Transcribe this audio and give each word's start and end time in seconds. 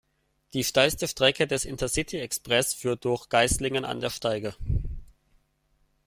Die 0.53 0.63
steilste 0.63 1.07
Strecke 1.07 1.45
des 1.45 1.63
Intercity-Expresses 1.63 2.73
führt 2.73 3.05
durch 3.05 3.29
Geislingen 3.29 3.85
an 3.85 3.99
der 4.01 4.09
Steige. 4.09 4.55